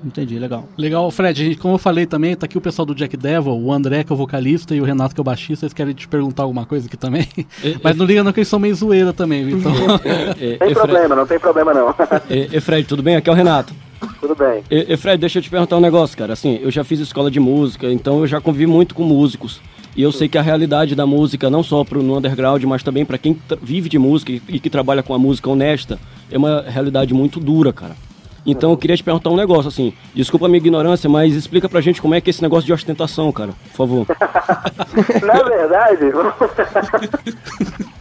Entendi, 0.04 0.38
legal. 0.38 0.66
Legal, 0.76 1.10
Fred, 1.10 1.56
como 1.56 1.74
eu 1.74 1.78
falei 1.78 2.06
também, 2.06 2.34
tá 2.34 2.46
aqui 2.46 2.56
o 2.56 2.60
pessoal 2.60 2.86
do 2.86 2.94
Jack 2.94 3.16
Devil, 3.16 3.52
o 3.52 3.72
André 3.72 4.02
que 4.02 4.12
é 4.12 4.14
o 4.14 4.16
vocalista 4.16 4.74
e 4.74 4.80
o 4.80 4.84
Renato 4.84 5.14
que 5.14 5.20
é 5.20 5.22
o 5.22 5.24
baixista, 5.24 5.66
eles 5.66 5.74
querem 5.74 5.92
te 5.92 6.08
perguntar 6.08 6.44
alguma 6.44 6.64
coisa 6.64 6.86
aqui 6.86 6.96
também. 6.96 7.28
Mas 7.82 7.96
não 7.96 8.06
liga 8.06 8.24
não 8.24 8.32
que 8.32 8.40
eles 8.40 8.48
são 8.48 8.58
meio 8.58 8.74
zoeira 8.74 9.12
também, 9.12 9.48
então. 9.50 9.72
É, 10.40 10.56
tem 10.56 10.74
problema, 10.74 11.14
não 11.14 11.26
tem 11.26 11.38
problema 11.38 11.74
não. 11.74 11.94
E, 12.28 12.60
Fred, 12.60 12.86
tudo 12.86 13.02
bem? 13.02 13.16
Aqui 13.16 13.28
é 13.28 13.32
o 13.32 13.36
Renato. 13.36 13.74
Tudo 14.20 14.34
bem. 14.34 14.62
E, 14.70 14.96
Fred, 14.96 15.18
deixa 15.18 15.38
eu 15.38 15.42
te 15.42 15.50
perguntar 15.50 15.76
um 15.76 15.80
negócio, 15.80 16.16
cara. 16.16 16.32
Assim, 16.32 16.58
eu 16.62 16.70
já 16.70 16.82
fiz 16.82 17.00
escola 17.00 17.30
de 17.30 17.38
música, 17.38 17.90
então 17.90 18.20
eu 18.20 18.26
já 18.26 18.40
convivi 18.40 18.66
muito 18.66 18.94
com 18.94 19.02
músicos. 19.02 19.60
E 19.96 20.02
eu 20.02 20.12
sei 20.12 20.28
que 20.28 20.38
a 20.38 20.42
realidade 20.42 20.94
da 20.94 21.04
música, 21.04 21.50
não 21.50 21.62
só 21.62 21.84
pro, 21.84 22.02
no 22.02 22.16
underground, 22.16 22.62
mas 22.64 22.82
também 22.82 23.04
para 23.04 23.18
quem 23.18 23.36
vive 23.60 23.88
de 23.88 23.98
música 23.98 24.32
e, 24.32 24.40
e 24.48 24.60
que 24.60 24.70
trabalha 24.70 25.02
com 25.02 25.12
a 25.12 25.18
música 25.18 25.50
honesta, 25.50 25.98
é 26.30 26.38
uma 26.38 26.62
realidade 26.62 27.12
muito 27.12 27.40
dura, 27.40 27.72
cara. 27.72 27.96
Então 28.44 28.70
eu 28.70 28.76
queria 28.76 28.96
te 28.96 29.04
perguntar 29.04 29.30
um 29.30 29.36
negócio, 29.36 29.68
assim, 29.68 29.92
desculpa 30.14 30.46
a 30.46 30.48
minha 30.48 30.58
ignorância, 30.58 31.08
mas 31.08 31.34
explica 31.34 31.68
pra 31.68 31.80
gente 31.80 32.00
como 32.00 32.14
é 32.14 32.20
que 32.20 32.30
é 32.30 32.32
esse 32.32 32.42
negócio 32.42 32.66
de 32.66 32.72
ostentação, 32.72 33.30
cara, 33.32 33.52
por 33.70 33.76
favor. 33.76 34.06
Na 35.22 35.42
verdade, 35.42 36.10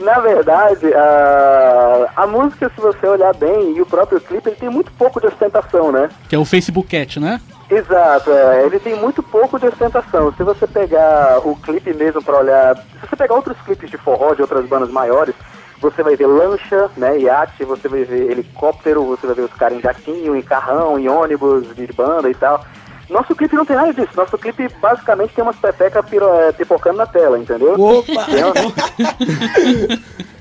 na 0.00 0.18
verdade, 0.20 0.92
a, 0.94 2.10
a 2.16 2.26
música, 2.26 2.70
se 2.74 2.80
você 2.80 3.06
olhar 3.06 3.34
bem, 3.34 3.76
e 3.76 3.80
o 3.80 3.86
próprio 3.86 4.20
clipe, 4.20 4.48
ele 4.48 4.56
tem 4.56 4.68
muito 4.68 4.92
pouco 4.92 5.20
de 5.20 5.26
ostentação, 5.26 5.92
né? 5.92 6.10
Que 6.28 6.34
é 6.34 6.38
o 6.38 6.44
Facebook 6.44 6.88
Cat, 6.88 7.20
né? 7.20 7.40
Exato, 7.68 8.30
é. 8.30 8.64
ele 8.64 8.78
tem 8.78 8.94
muito 8.94 9.22
pouco 9.22 9.58
de 9.58 9.66
ostentação. 9.66 10.32
Se 10.36 10.42
você 10.44 10.66
pegar 10.66 11.40
o 11.44 11.56
clipe 11.56 11.92
mesmo 11.92 12.22
para 12.22 12.38
olhar, 12.38 12.76
se 12.76 13.08
você 13.08 13.16
pegar 13.16 13.34
outros 13.34 13.56
clipes 13.64 13.90
de 13.90 13.96
forró 13.96 14.34
de 14.34 14.42
outras 14.42 14.64
bandas 14.66 14.90
maiores, 14.90 15.34
você 15.80 16.02
vai 16.02 16.16
ver 16.16 16.26
lancha, 16.26 16.90
né, 16.96 17.18
iate, 17.18 17.64
você 17.64 17.88
vai 17.88 18.04
ver 18.04 18.30
helicóptero, 18.30 19.04
você 19.04 19.26
vai 19.26 19.36
ver 19.36 19.42
os 19.42 19.52
caras 19.52 19.78
em 19.78 19.82
jaquinho, 19.82 20.36
em 20.36 20.42
carrão, 20.42 20.98
em 20.98 21.08
ônibus 21.08 21.74
de 21.74 21.86
banda 21.92 22.30
e 22.30 22.34
tal. 22.34 22.64
Nosso 23.08 23.36
clipe 23.36 23.54
não 23.54 23.64
tem 23.64 23.76
nada 23.76 23.92
disso. 23.94 24.16
Nosso 24.16 24.36
clipe 24.36 24.68
basicamente 24.80 25.34
tem 25.34 25.42
umas 25.42 25.56
pepecas 25.56 26.04
é, 26.12 26.52
pipocando 26.52 26.98
na 26.98 27.06
tela, 27.06 27.38
entendeu? 27.38 27.74
Opa! 27.74 28.26
Então, 28.28 28.52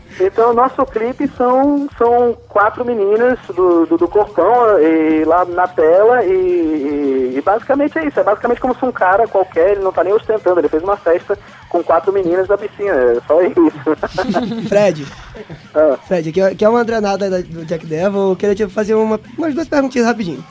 nosso 0.54 0.86
clipe 0.86 1.28
são, 1.38 1.88
são 1.98 2.38
quatro 2.48 2.86
meninas 2.86 3.38
do, 3.54 3.86
do, 3.86 3.98
do 3.98 4.08
corpão 4.08 4.80
e, 4.80 5.26
lá 5.26 5.44
na 5.46 5.68
tela 5.68 6.24
e, 6.24 6.32
e, 6.32 7.34
e, 7.38 7.42
basicamente 7.42 7.98
é 8.00 8.08
isso. 8.08 8.20
É 8.20 8.24
basicamente 8.24 8.62
como 8.62 8.76
se 8.76 8.86
um 8.86 8.92
cara 8.92 9.28
qualquer, 9.28 9.72
ele 9.72 9.84
não 9.84 9.92
tá 9.92 10.04
nem 10.04 10.14
ostentando, 10.14 10.60
ele 10.60 10.70
fez 10.70 10.82
uma 10.82 10.98
festa 10.98 11.38
com 11.70 11.84
quatro 11.84 12.14
meninas 12.14 12.48
da 12.48 12.58
piscina, 12.58 12.94
é 12.94 13.22
só 13.28 13.42
isso. 13.42 13.56
Fred, 14.70 15.06
ah. 15.76 15.98
Fred, 16.08 16.30
aqui, 16.30 16.42
aqui 16.42 16.66
é 16.66 16.70
uma 16.70 16.80
Andranada 16.80 17.30
do 17.44 17.66
Jack 17.66 17.86
Devil, 17.86 18.30
eu 18.30 18.36
queria 18.36 18.56
te 18.56 18.68
fazer 18.68 18.96
uma, 18.96 19.20
umas 19.38 19.54
duas 19.54 19.68
perguntinhas 19.68 20.08
rapidinho. 20.08 20.44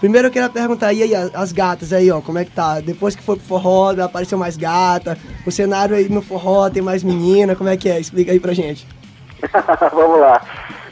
Primeiro 0.00 0.26
eu 0.26 0.32
queria 0.32 0.48
perguntar 0.48 0.88
aí, 0.88 1.02
aí 1.02 1.14
as 1.14 1.52
gatas 1.52 1.92
aí, 1.92 2.10
ó, 2.10 2.20
como 2.20 2.38
é 2.38 2.44
que 2.44 2.50
tá? 2.50 2.80
Depois 2.80 3.14
que 3.14 3.22
foi 3.22 3.36
pro 3.36 3.44
forró, 3.44 3.90
apareceu 4.00 4.36
mais 4.36 4.56
gata, 4.56 5.16
o 5.46 5.50
cenário 5.52 5.94
aí 5.94 6.08
no 6.08 6.20
forró 6.20 6.68
tem 6.68 6.82
mais 6.82 7.04
menina, 7.04 7.54
como 7.54 7.68
é 7.68 7.76
que 7.76 7.88
é? 7.88 8.00
Explica 8.00 8.32
aí 8.32 8.40
pra 8.40 8.52
gente. 8.52 8.84
Vamos 9.92 10.20
lá. 10.20 10.40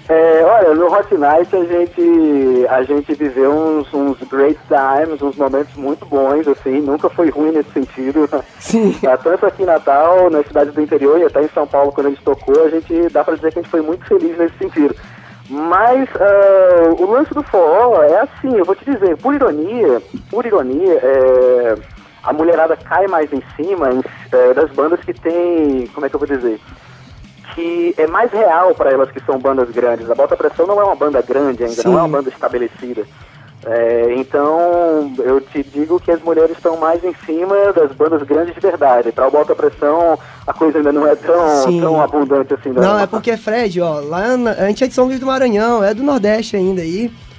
É, 0.08 0.42
olha, 0.42 0.74
no 0.74 0.92
Hot 0.92 1.16
Night 1.16 1.54
a 1.54 1.64
gente, 1.64 2.66
a 2.68 2.82
gente 2.82 3.14
viveu 3.14 3.52
uns, 3.52 3.94
uns 3.94 4.18
great 4.28 4.58
times, 4.66 5.22
uns 5.22 5.36
momentos 5.36 5.72
muito 5.76 6.04
bons, 6.04 6.48
assim, 6.48 6.80
nunca 6.80 7.08
foi 7.08 7.30
ruim 7.30 7.52
nesse 7.52 7.70
sentido. 7.70 8.28
Sim. 8.58 8.92
Ah, 9.06 9.16
tanto 9.16 9.46
aqui 9.46 9.62
em 9.62 9.66
Natal, 9.66 10.28
na 10.28 10.42
cidade 10.42 10.72
do 10.72 10.82
interior 10.82 11.20
e 11.20 11.24
até 11.24 11.44
em 11.44 11.48
São 11.50 11.64
Paulo, 11.64 11.92
quando 11.92 12.08
a 12.08 12.10
gente 12.10 12.24
tocou, 12.24 12.64
a 12.64 12.68
gente 12.68 13.08
dá 13.10 13.22
pra 13.22 13.36
dizer 13.36 13.52
que 13.52 13.60
a 13.60 13.62
gente 13.62 13.70
foi 13.70 13.82
muito 13.82 14.04
feliz 14.04 14.36
nesse 14.36 14.58
sentido. 14.58 14.96
Mas 15.48 16.08
uh, 16.10 17.02
o 17.02 17.08
lance 17.08 17.32
do 17.32 17.44
forró 17.44 18.02
é 18.02 18.20
assim, 18.20 18.56
eu 18.56 18.64
vou 18.64 18.74
te 18.74 18.84
dizer, 18.84 19.16
por 19.16 19.32
ironia, 19.32 20.02
por 20.28 20.44
ironia, 20.44 20.94
é, 20.94 21.74
a 22.22 22.32
mulherada 22.32 22.76
cai 22.76 23.06
mais 23.06 23.32
em 23.32 23.42
cima 23.56 23.90
em, 23.92 24.02
é, 24.32 24.54
das 24.54 24.70
bandas 24.70 25.00
que 25.00 25.12
tem, 25.12 25.86
como 25.94 26.04
é 26.04 26.08
que 26.08 26.16
eu 26.16 26.20
vou 26.20 26.28
dizer? 26.28 26.60
Que 27.54 27.94
é 27.98 28.06
mais 28.06 28.30
real 28.32 28.74
para 28.74 28.90
elas 28.90 29.10
que 29.10 29.20
são 29.24 29.38
bandas 29.38 29.70
grandes. 29.70 30.10
A 30.10 30.14
Bota 30.14 30.36
Pressão 30.36 30.66
não 30.66 30.80
é 30.80 30.84
uma 30.84 30.96
banda 30.96 31.20
grande 31.22 31.62
ainda, 31.64 31.82
Sim. 31.82 31.88
não 31.88 31.98
é 31.98 32.02
uma 32.02 32.08
banda 32.18 32.28
estabelecida. 32.28 33.04
É, 33.66 34.14
então, 34.16 35.12
eu 35.18 35.38
te 35.40 35.62
digo 35.62 36.00
que 36.00 36.10
as 36.10 36.22
mulheres 36.22 36.52
estão 36.56 36.78
mais 36.78 37.04
em 37.04 37.14
cima 37.26 37.54
das 37.74 37.92
bandas 37.92 38.22
grandes 38.22 38.54
de 38.54 38.60
verdade. 38.60 39.12
Para 39.12 39.28
o 39.28 39.30
Bota 39.30 39.54
Pressão, 39.54 40.18
a 40.46 40.52
coisa 40.54 40.78
ainda 40.78 40.90
não 40.90 41.06
é 41.06 41.14
tão, 41.14 41.48
Sim. 41.64 41.78
tão 41.80 42.00
abundante 42.00 42.54
assim. 42.54 42.70
Não, 42.70 42.98
é 42.98 43.06
porque, 43.06 43.36
Fred, 43.36 43.78
ó, 43.82 44.00
lá 44.00 44.34
na- 44.36 44.52
a 44.52 44.66
gente 44.68 44.84
é 44.84 44.86
de 44.86 44.94
São 44.94 45.04
Luís 45.04 45.20
do 45.20 45.26
Maranhão, 45.26 45.84
é 45.84 45.92
do 45.92 46.02
Nordeste 46.02 46.56
ainda 46.56 46.80
aí. 46.80 47.10
E 47.10 47.29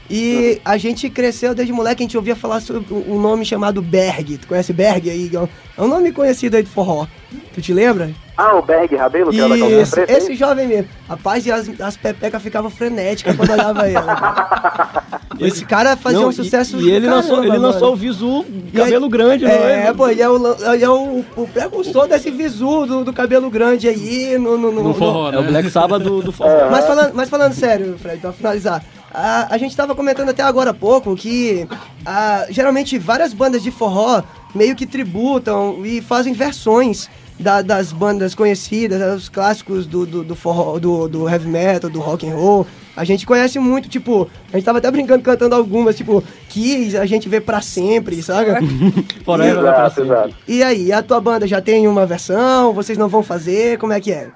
a 0.65 0.77
gente 0.77 1.10
cresceu 1.10 1.53
desde 1.56 1.72
moleque, 1.74 2.03
a 2.03 2.06
gente 2.06 2.18
ouvia 2.18 2.36
falar 2.36 2.60
sobre 2.60 2.84
um 2.94 3.20
nome 3.20 3.46
chamado 3.46 3.82
Berg. 3.82 4.38
Tu 4.38 4.48
conhece 4.48 4.74
Berg 4.74 5.10
aí? 5.10 5.32
É 5.77 5.82
um 5.82 5.88
nome 5.88 6.12
conhecido 6.12 6.58
aí 6.58 6.63
de 6.63 6.70
forró. 6.70 7.06
Tu 7.53 7.62
te 7.62 7.74
lembra? 7.74 8.12
Ah, 8.38 8.56
o 8.56 8.62
Berg 8.62 8.96
Rabelo, 8.96 9.30
que 9.32 9.39
é 9.39 9.46
o 9.46 9.50
da 9.50 9.58
calcinha 9.58 9.86
preta? 9.88 10.12
esse 10.13 10.36
jovem 10.36 10.68
mesmo. 10.68 10.88
Rapaz, 11.08 11.46
e 11.46 11.51
as, 11.51 11.70
as 11.80 11.96
pepecas 11.96 12.41
ficavam 12.41 12.70
frenéticas 12.72 13.36
quando 13.36 13.51
olhava 13.51 13.88
ele. 13.88 13.98
Esse 15.39 15.65
cara 15.65 15.96
fazia 15.96 16.20
Não, 16.20 16.27
um 16.27 16.32
e- 16.32 16.34
sucesso 16.36 16.80
E, 16.80 16.91
ele, 16.91 17.08
do 17.08 17.15
lançou, 17.15 17.38
caramba, 17.38 17.56
ele 17.56 17.58
lançou 17.58 17.94
o 17.94 17.96
visu 17.96 18.46
E 18.68 18.72
cabelo 18.77 19.10
grande, 19.10 19.44
não 19.46 19.51
é? 19.51 19.88
é? 19.88 19.94
pô, 19.94 20.08
ele 20.08 20.22
é 20.22 20.30
o, 20.30 20.56
ele 20.74 20.84
é 20.84 20.89
o, 20.89 21.25
o 21.36 21.48
precursor 21.48 22.08
desse 22.08 22.30
visu 22.30 22.86
do, 22.86 23.03
do 23.06 23.13
cabelo 23.13 23.50
grande 23.50 23.88
aí 23.88 24.38
no, 24.38 24.56
no, 24.58 24.72
no- 24.72 24.84
No 24.84 24.94
forró, 24.94 25.32
É 25.32 25.38
o 25.39 25.41
né? 25.41 25.48
Black 25.48 25.70
Sabbath 25.72 26.03
do, 26.03 26.22
do 26.22 26.32
forró. 26.32 26.70
Mas 26.70 26.86
falando, 26.86 27.13
mas 27.15 27.30
falando 27.30 27.53
sério, 27.53 27.98
Fred, 27.98 28.20
pra 28.20 28.32
finalizar. 28.34 28.84
A, 29.13 29.53
a 29.53 29.58
gente 29.58 29.75
tava 29.75 29.94
comentando 29.96 30.30
até 30.30 30.41
agora 30.44 30.70
há 30.72 30.74
pouco 30.74 31.15
que 31.15 31.68
ah, 32.06 32.46
geralmente 32.50 32.98
várias 32.98 33.34
bandas 33.34 33.62
de 33.62 33.70
forró 33.72 34.24
meio 34.56 34.75
que 34.75 34.86
tributam 34.86 35.86
e 35.86 36.01
fazem 36.01 36.34
versões 36.34 37.10
da- 37.39 37.62
das 37.62 37.91
bandas 37.91 38.34
conhecidas, 38.36 39.01
os 39.18 39.30
clássicos 39.30 39.86
do, 39.86 40.06
do, 40.06 40.24
do 40.24 40.36
forró, 40.36 40.77
do, 40.80 41.08
do 41.08 41.27
heavy 41.30 41.48
metal, 41.48 41.89
do 41.89 42.00
rock 42.00 42.27
and 42.30 42.36
roll. 42.36 42.65
A 42.96 43.03
gente 43.03 43.25
conhece 43.25 43.58
muito, 43.58 43.88
tipo, 43.89 44.30
a 44.51 44.58
gente 44.58 44.65
tava 44.65 44.77
até 44.80 44.91
brincando 44.91 45.24
cantando 45.24 45.56
algumas, 45.56 45.96
tipo, 45.96 46.22
Kiss, 46.50 46.98
a 46.98 47.06
gente 47.06 47.27
vê 47.30 47.39
pra 47.41 47.62
sempre, 47.62 48.22
sabe? 48.22 48.50
Forever 49.25 49.62
pra 49.62 49.72
Exato, 49.72 49.96
sempre. 49.96 50.12
exato. 50.12 50.36
E 50.48 50.62
aí, 50.62 50.91
a 50.91 51.01
tua 51.01 51.20
banda 51.22 51.48
já 51.48 51.62
tem 51.62 51.88
uma 51.88 52.06
versão? 52.06 52.74
Vocês 52.74 52.98
não 52.98 53.08
vão 53.08 53.24
fazer? 53.24 53.77
Como 53.77 53.94
é 53.94 54.00
que 54.01 54.12
é? 54.12 54.30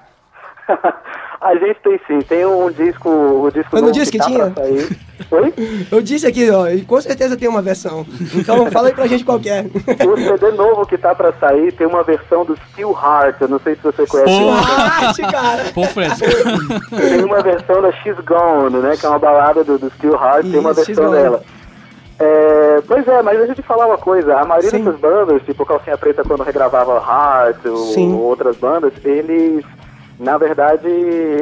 a 1.46 1.54
gente 1.56 1.80
tem 1.80 2.00
sim, 2.06 2.18
tem 2.20 2.46
um 2.46 2.70
disco, 2.70 3.08
o 3.08 3.50
disco 3.50 3.70
Foi 3.70 3.80
no 3.80 3.88
novo 3.88 3.98
disco 3.98 4.12
que 4.12 4.18
tá 4.18 4.24
tinha? 4.26 4.50
pra 4.50 4.64
sair. 4.64 4.98
Oi? 5.30 5.54
Eu 5.90 6.02
disse 6.02 6.26
aqui, 6.26 6.50
ó, 6.50 6.68
e 6.68 6.82
com 6.82 7.00
certeza 7.00 7.36
tem 7.36 7.48
uma 7.48 7.62
versão. 7.62 8.06
Então 8.34 8.68
fala 8.72 8.88
aí 8.88 8.94
pra 8.94 9.06
gente 9.06 9.24
qual 9.24 9.40
que 9.40 9.48
é. 9.48 9.62
O 9.62 10.16
CD 10.16 10.52
novo 10.52 10.86
que 10.86 10.98
tá 10.98 11.14
pra 11.14 11.32
sair 11.34 11.72
tem 11.72 11.86
uma 11.86 12.02
versão 12.02 12.44
do 12.44 12.56
Steel 12.56 12.90
Heart, 12.92 13.40
eu 13.40 13.48
não 13.48 13.58
sei 13.60 13.74
se 13.76 13.82
você 13.82 14.06
conhece. 14.06 14.38
Pô. 14.38 14.50
Arte, 14.50 15.22
cara! 15.22 15.64
Pô, 15.74 15.84
Fred. 15.84 16.14
Tem 16.18 17.24
uma 17.24 17.42
versão 17.42 17.80
da 17.82 17.92
She's 17.92 18.16
Gone, 18.26 18.76
né? 18.78 18.96
Que 18.96 19.06
é 19.06 19.08
uma 19.08 19.18
balada 19.18 19.64
do, 19.64 19.78
do 19.78 19.90
Steel 19.90 20.14
Heart, 20.14 20.50
tem 20.50 20.60
uma 20.60 20.72
Isso, 20.72 20.84
versão 20.84 21.10
dela. 21.10 21.42
É, 22.18 22.82
pois 22.86 23.06
é, 23.06 23.20
mas 23.22 23.36
deixa 23.36 23.52
eu 23.52 23.56
te 23.56 23.62
falar 23.62 23.86
uma 23.86 23.98
coisa, 23.98 24.38
a 24.38 24.44
maioria 24.44 24.70
Sim. 24.70 24.82
dessas 24.82 24.98
bandas, 24.98 25.42
tipo 25.42 25.66
Calcinha 25.66 25.98
Preta 25.98 26.22
quando 26.24 26.42
regravava 26.42 26.94
Heart 26.94 27.66
ou 27.66 27.76
Sim. 27.92 28.14
outras 28.14 28.56
bandas, 28.56 28.92
eles, 29.04 29.62
na 30.18 30.38
verdade, 30.38 30.86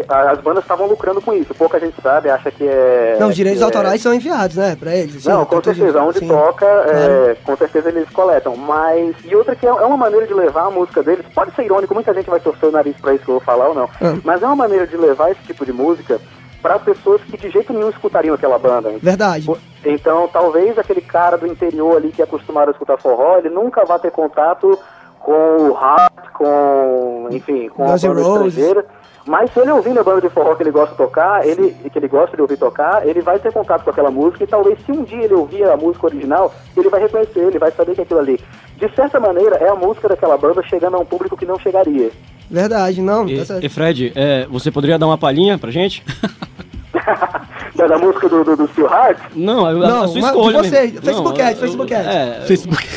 as 0.08 0.40
bandas 0.40 0.64
estavam 0.64 0.86
lucrando 0.86 1.20
com 1.22 1.32
isso. 1.32 1.54
Pouca 1.54 1.78
gente 1.78 1.94
sabe, 2.02 2.28
acha 2.28 2.50
que 2.50 2.66
é... 2.66 3.16
Não, 3.20 3.28
os 3.28 3.36
direitos 3.36 3.62
é- 3.62 3.64
autorais 3.64 4.02
são 4.02 4.12
enviados, 4.12 4.56
né, 4.56 4.76
pra 4.78 4.94
eles. 4.94 5.24
não, 5.24 5.44
pra 5.44 5.56
com 5.56 5.62
certeza. 5.64 6.02
Onde 6.02 6.18
sim. 6.18 6.28
toca, 6.28 6.66
é, 6.66 7.24
Claro. 7.24 7.36
com 7.44 7.56
certeza 7.56 7.88
eles 7.88 8.08
coletam. 8.10 8.56
Mas. 8.56 9.14
E 9.24 9.34
outra 9.36 9.54
que 9.54 9.66
é, 9.66 9.68
é 9.68 9.72
uma 9.72 9.96
maneira 9.96 10.26
de 10.26 10.34
levar 10.34 10.66
a 10.66 10.70
música 10.70 11.02
deles. 11.02 11.24
Pode 11.34 11.54
ser 11.54 11.64
irônico, 11.64 11.94
muita 11.94 12.12
gente 12.12 12.28
vai 12.28 12.40
torcer 12.40 12.68
o 12.68 12.72
nariz 12.72 12.96
pra 13.00 13.14
isso 13.14 13.24
que 13.24 13.30
eu 13.30 13.34
vou 13.36 13.44
falar 13.44 13.68
ou 13.68 13.74
não. 13.74 13.88
Ah. 14.00 14.16
Mas 14.24 14.42
é 14.42 14.46
uma 14.46 14.56
maneira 14.56 14.86
de 14.86 14.96
levar 14.96 15.30
esse 15.30 15.42
tipo 15.42 15.64
de 15.64 15.72
música 15.72 16.20
para 16.60 16.78
pessoas 16.78 17.20
que 17.22 17.36
de 17.36 17.50
jeito 17.50 17.72
nenhum 17.72 17.90
escutariam 17.90 18.34
aquela 18.34 18.58
banda. 18.58 18.90
Verdade. 19.00 19.46
Então, 19.84 20.26
talvez 20.32 20.78
aquele 20.78 21.02
cara 21.02 21.36
do 21.36 21.46
interior 21.46 21.96
ali 21.98 22.08
que 22.10 22.22
é 22.22 22.24
acostumado 22.24 22.68
a 22.68 22.70
escutar 22.72 22.96
forró, 22.96 23.36
ele 23.38 23.50
nunca 23.50 23.84
vá 23.84 23.98
ter 23.98 24.10
contato 24.10 24.78
com 25.24 25.56
o 25.70 25.72
rap, 25.72 26.12
com, 26.34 27.28
enfim, 27.32 27.68
com 27.70 27.86
Guns 27.86 28.04
a 28.04 28.08
banda 28.08 28.22
Roses. 28.22 28.46
estrangeira. 28.56 28.86
Mas 29.26 29.50
se 29.52 29.58
ele 29.60 29.70
ouvindo 29.70 29.98
a 29.98 30.04
banda 30.04 30.20
de 30.20 30.28
forró 30.28 30.54
que 30.54 30.62
ele 30.62 30.70
gosta 30.70 30.90
de 30.90 30.98
tocar, 30.98 31.46
ele, 31.46 31.74
que 31.90 31.98
ele 31.98 32.08
gosta 32.08 32.36
de 32.36 32.42
ouvir 32.42 32.58
tocar, 32.58 33.06
ele 33.08 33.22
vai 33.22 33.38
ter 33.38 33.50
contato 33.54 33.82
com 33.82 33.88
aquela 33.88 34.10
música 34.10 34.44
e 34.44 34.46
talvez 34.46 34.78
se 34.84 34.92
um 34.92 35.02
dia 35.02 35.24
ele 35.24 35.32
ouvir 35.32 35.64
a 35.64 35.78
música 35.78 36.06
original, 36.06 36.52
ele 36.76 36.90
vai 36.90 37.00
reconhecer, 37.00 37.40
ele 37.40 37.58
vai 37.58 37.70
saber 37.72 37.94
que 37.94 38.02
aquilo 38.02 38.20
ali, 38.20 38.38
de 38.76 38.94
certa 38.94 39.18
maneira, 39.18 39.56
é 39.56 39.68
a 39.70 39.74
música 39.74 40.08
daquela 40.08 40.36
banda 40.36 40.62
chegando 40.68 40.96
a 40.96 41.00
um 41.00 41.06
público 41.06 41.38
que 41.38 41.46
não 41.46 41.58
chegaria. 41.58 42.10
Verdade, 42.50 43.00
não, 43.00 43.26
E, 43.26 43.38
tá 43.38 43.44
certo. 43.46 43.64
e 43.64 43.68
Fred, 43.70 44.12
é, 44.14 44.46
você 44.46 44.70
poderia 44.70 44.98
dar 44.98 45.06
uma 45.06 45.16
palhinha 45.16 45.56
pra 45.56 45.70
gente? 45.70 46.04
da, 47.76 47.86
da 47.86 47.98
música 47.98 48.28
do, 48.28 48.44
do, 48.44 48.56
do 48.56 48.68
Steel 48.68 48.86
Heart, 48.88 49.18
Não, 49.34 49.66
a, 49.66 49.72
Não, 49.72 50.02
a 50.04 50.08
sua 50.08 50.18
uma- 50.18 50.28
escolha. 50.28 50.62
de 50.62 50.68
você, 50.68 50.80
mesmo. 50.82 51.02
Facebook 51.02 51.38
Não, 51.38 51.46
Ad, 51.46 51.54
eu- 51.54 51.60
Facebook 51.60 51.94
Ad. 51.94 52.08
É, 52.08 52.40
Facebook. 52.46 52.88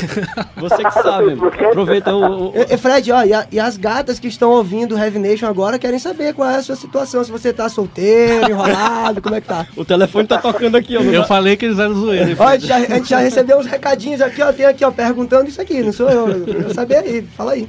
você 0.57 0.83
que 0.83 0.91
sabe. 1.01 1.37
Aproveita 1.69 2.15
o. 2.15 2.49
o- 2.49 2.53
E, 2.55 2.73
e, 2.73 2.77
Fred, 2.77 3.11
ó, 3.11 3.23
e, 3.23 3.33
a- 3.33 3.47
e 3.51 3.59
as 3.59 3.77
gatas 3.77 4.19
que 4.19 4.27
estão 4.27 4.49
ouvindo 4.51 4.95
o 4.95 4.97
Heavy 4.97 5.19
Nation 5.19 5.47
agora 5.47 5.77
querem 5.79 5.99
saber 5.99 6.33
qual 6.33 6.49
é 6.49 6.55
a 6.57 6.61
sua 6.63 6.75
situação, 6.75 7.23
se 7.23 7.31
você 7.31 7.51
tá 7.53 7.67
solteiro, 7.69 8.49
enrolado, 8.49 9.21
como 9.21 9.35
é 9.35 9.41
que 9.41 9.47
tá. 9.47 9.65
o 9.75 9.83
telefone 9.85 10.27
tá 10.27 10.37
tocando 10.37 10.75
aqui, 10.77 10.95
ó. 10.97 11.01
Eu 11.01 11.21
tá- 11.21 11.27
falei 11.27 11.55
que 11.57 11.65
eles 11.65 11.79
eram 11.79 11.95
zoeiros. 11.95 12.39
Ó, 12.39 12.43
a 12.47 12.53
gente, 12.57 12.67
já, 12.67 12.75
a 12.77 12.79
gente 12.81 13.09
já 13.09 13.19
recebeu 13.19 13.57
uns 13.57 13.65
recadinhos 13.65 14.21
aqui, 14.21 14.41
ó, 14.41 14.51
tem 14.51 14.65
aqui, 14.65 14.85
ó, 14.85 14.91
perguntando 14.91 15.47
isso 15.49 15.61
aqui, 15.61 15.81
não 15.81 15.91
sou 15.93 16.09
eu, 16.09 16.27
eu 16.29 16.45
quero 16.45 16.73
saber 16.73 16.97
aí, 16.97 17.21
fala 17.35 17.51
aí. 17.53 17.67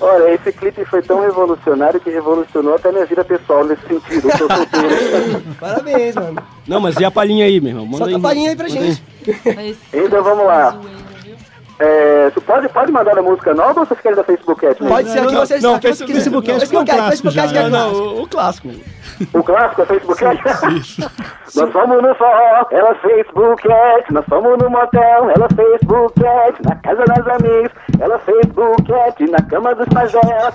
Olha, 0.00 0.34
esse 0.34 0.52
clipe 0.52 0.84
foi 0.84 1.02
tão 1.02 1.20
revolucionário 1.20 2.00
que 2.00 2.10
revolucionou 2.10 2.74
até 2.74 2.90
minha 2.92 3.06
vida 3.06 3.24
pessoal 3.24 3.64
nesse 3.64 3.82
sentido. 3.86 4.28
Eu 4.28 4.38
tô 4.38 4.46
solteiro. 4.54 5.42
Parabéns, 5.58 6.14
mano. 6.14 6.42
Não, 6.66 6.80
mas 6.80 6.96
e 6.98 7.04
a 7.04 7.10
palhinha 7.10 7.46
aí, 7.46 7.60
meu 7.60 7.70
irmão? 7.70 7.86
Manda 7.86 7.98
Solta 8.04 8.16
a 8.16 8.20
palhinha 8.20 8.50
aí 8.50 8.56
pra 8.56 8.68
manda 8.68 8.80
gente. 8.80 9.02
Mas- 9.56 9.76
Então 9.92 10.22
vamos 10.22 10.46
lá. 10.46 10.78
Viu? 11.80 11.88
É, 11.88 12.30
tu 12.30 12.40
pode, 12.42 12.68
pode 12.68 12.92
mandar 12.92 13.18
a 13.18 13.22
música 13.22 13.54
nova 13.54 13.80
ou 13.80 13.86
vocês 13.86 14.00
querem 14.00 14.16
da 14.16 14.24
Facebook 14.24 14.66
Ad? 14.66 14.76
Pode 14.86 15.08
ser 15.10 15.20
aqui, 15.20 15.32
não, 15.32 15.40
vocês 15.46 15.62
não, 15.62 15.80
Facebook- 15.80 16.12
Facebook 16.12 16.48
não, 16.48 16.54
Ad 16.54 16.66
que 16.66 16.66
é 16.66 16.66
Facebook 16.66 16.90
Ad, 16.90 17.00
clássico 17.00 17.30
já. 17.30 17.48
que 17.48 17.58
é 17.58 17.62
Não, 17.68 17.70
clássico. 17.70 18.02
o, 18.04 18.22
o 18.22 18.28
clássico. 18.28 18.68
O 19.34 19.42
clássico, 19.42 19.82
a 19.82 19.86
Facebook 19.86 20.24
Ad? 20.24 20.40
Nós 21.56 21.72
fomos 21.72 22.02
no 22.02 22.14
forró, 22.14 22.66
ela 22.70 22.94
Facebook 22.96 23.72
Ad. 23.72 24.04
Nós 24.12 24.24
fomos 24.26 24.58
no 24.58 24.70
motel, 24.70 25.30
ela 25.36 25.48
Facebook 25.56 26.26
Ad. 26.26 26.58
Na 26.68 26.76
casa 26.76 27.04
das 27.04 27.26
amigas, 27.26 27.72
ela 28.00 28.18
Facebook 28.18 28.92
Ad. 28.92 29.30
Na 29.30 29.42
cama 29.48 29.74
dos 29.74 29.88
pais 29.88 30.12
dela. 30.12 30.52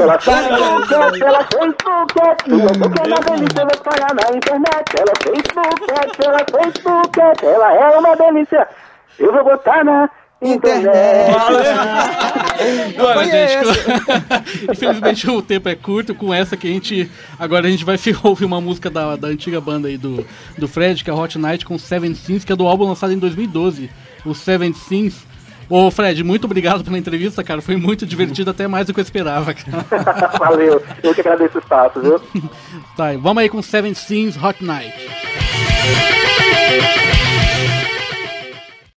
Ela 0.00 0.18
Facebook 0.18 0.94
Ad, 0.94 1.22
ela 1.22 1.44
Facebook 1.44 2.14
Ad. 2.22 2.44
Tudo 2.44 2.90
que 2.90 3.00
é 3.00 3.06
uma 3.06 3.20
delícia, 3.20 3.60
ela 3.60 3.70
pagar 3.84 4.14
na 4.14 4.36
internet. 4.36 4.84
Ela 4.98 5.12
Facebook 5.22 5.92
Ad, 5.92 6.26
ela 6.26 6.38
Facebook 6.50 7.20
Ad. 7.20 7.46
Ela 7.46 7.74
é 7.74 7.98
uma 7.98 8.16
delícia. 8.16 8.68
Eu 9.18 9.32
vou 9.32 9.44
botar 9.44 9.84
na 9.84 10.10
internet. 10.42 11.34
Olha, 12.98 13.48
gente, 13.48 14.70
infelizmente 14.70 15.30
o 15.30 15.42
tempo 15.42 15.68
é 15.68 15.74
curto. 15.74 16.14
Com 16.14 16.32
essa 16.32 16.56
que 16.56 16.66
a 16.66 16.70
gente. 16.70 17.10
Agora 17.38 17.66
a 17.66 17.70
gente 17.70 17.84
vai 17.84 17.96
ouvir 18.22 18.44
uma 18.44 18.60
música 18.60 18.90
da, 18.90 19.16
da 19.16 19.28
antiga 19.28 19.60
banda 19.60 19.88
aí 19.88 19.96
do, 19.96 20.24
do 20.58 20.68
Fred, 20.68 21.02
que 21.02 21.10
é 21.10 21.12
Hot 21.12 21.38
Night 21.38 21.64
com 21.64 21.78
Seven 21.78 22.14
Sins, 22.14 22.44
que 22.44 22.52
é 22.52 22.56
do 22.56 22.66
álbum 22.66 22.84
lançado 22.84 23.12
em 23.12 23.18
2012, 23.18 23.90
o 24.24 24.34
Seven 24.34 24.72
Sins. 24.72 25.26
Ô 25.68 25.90
Fred, 25.90 26.22
muito 26.22 26.44
obrigado 26.44 26.84
pela 26.84 26.98
entrevista, 26.98 27.42
cara. 27.42 27.62
Foi 27.62 27.76
muito 27.76 28.04
divertido, 28.04 28.50
até 28.50 28.68
mais 28.68 28.86
do 28.86 28.92
que 28.92 29.00
eu 29.00 29.04
esperava, 29.04 29.54
cara. 29.54 29.86
Valeu. 30.38 30.82
Eu 31.02 31.14
que 31.14 31.22
agradeço 31.22 31.56
o 31.56 31.60
espaço, 31.60 32.00
viu? 32.00 32.20
Tá, 32.94 33.12
vamos 33.18 33.42
aí 33.42 33.48
com 33.48 33.62
Seven 33.62 33.94
Sins 33.94 34.36
Hot 34.36 34.62
Night. 34.62 34.94